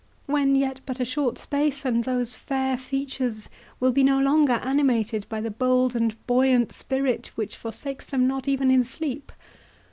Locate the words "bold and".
5.51-6.15